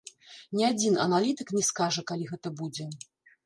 [0.59, 2.91] Ні адзін аналітык не скажа, калі гэта будзе.